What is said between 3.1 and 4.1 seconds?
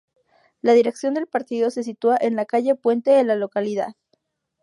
de la localidad.